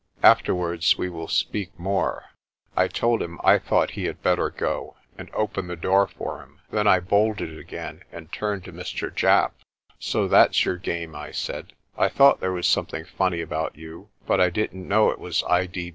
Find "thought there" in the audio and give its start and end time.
12.09-12.51